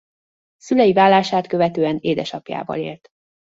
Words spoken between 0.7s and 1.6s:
válását